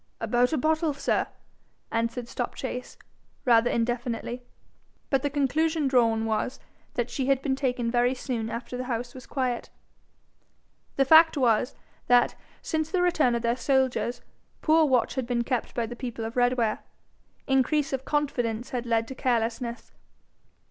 'About 0.19 0.51
a 0.51 0.57
bottle, 0.57 0.95
sir,' 0.95 1.27
answered 1.91 2.27
Stopchase, 2.27 2.97
rather 3.45 3.69
indefinitely; 3.69 4.41
but 5.11 5.21
the 5.21 5.29
conclusion 5.29 5.87
drawn 5.87 6.25
was, 6.25 6.59
that 6.95 7.11
she 7.11 7.27
had 7.27 7.39
been 7.43 7.55
taken 7.55 7.91
very 7.91 8.15
soon 8.15 8.49
after 8.49 8.75
the 8.75 8.85
house 8.85 9.13
was 9.13 9.27
quiet. 9.27 9.69
The 10.95 11.05
fact 11.05 11.37
was, 11.37 11.75
that 12.07 12.33
since 12.63 12.89
the 12.89 13.03
return 13.03 13.35
of 13.35 13.43
their 13.43 13.55
soldiers, 13.55 14.21
poor 14.63 14.85
watch 14.87 15.13
had 15.13 15.27
been 15.27 15.43
kept 15.43 15.75
by 15.75 15.85
the 15.85 15.95
people 15.95 16.25
of 16.25 16.35
Redware. 16.35 16.79
Increase 17.45 17.93
of 17.93 18.03
confidence 18.03 18.71
had 18.71 18.87
led 18.87 19.07
to 19.09 19.13
carelessness. 19.13 19.91